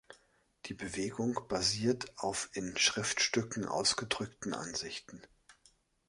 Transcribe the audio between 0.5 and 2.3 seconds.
Die Bewegung basiert